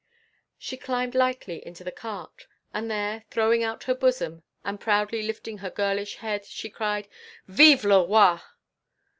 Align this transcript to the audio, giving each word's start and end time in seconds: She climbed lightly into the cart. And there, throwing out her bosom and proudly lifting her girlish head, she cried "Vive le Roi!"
She 0.57 0.77
climbed 0.77 1.13
lightly 1.13 1.63
into 1.63 1.83
the 1.83 1.91
cart. 1.91 2.47
And 2.73 2.89
there, 2.89 3.23
throwing 3.29 3.63
out 3.63 3.83
her 3.83 3.93
bosom 3.93 4.41
and 4.63 4.79
proudly 4.79 5.21
lifting 5.21 5.59
her 5.59 5.69
girlish 5.69 6.15
head, 6.15 6.43
she 6.43 6.71
cried 6.71 7.07
"Vive 7.47 7.83
le 7.85 8.07
Roi!" 8.07 8.39